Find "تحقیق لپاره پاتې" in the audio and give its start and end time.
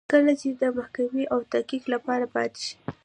1.51-2.59